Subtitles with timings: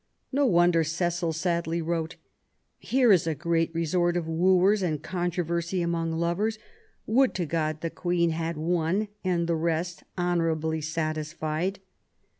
[0.31, 2.15] No wonder Cecil sadly wrote:
[2.79, 6.57] Here is a great resort of wooers and controversy among lovers.
[7.05, 11.81] Would to God the Queen had one, and the rest honourably satisfied.